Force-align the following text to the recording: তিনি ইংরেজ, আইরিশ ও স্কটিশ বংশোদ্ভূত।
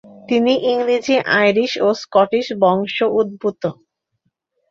তিনি 0.29 0.53
ইংরেজ, 0.71 1.07
আইরিশ 1.37 1.71
ও 1.77 1.87
স্কটিশ 2.01 2.45
বংশোদ্ভূত। 2.61 3.63